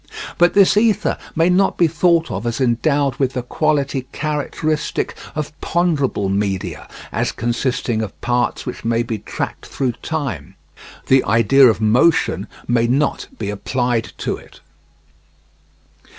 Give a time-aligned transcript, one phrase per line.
[0.39, 5.53] But this ether may not be thought of as endowed with the quality characteristic of
[5.61, 10.55] ponderable media, as consisting of parts which may be tracked through time.
[11.05, 14.59] The idea of motion may not be applied to it.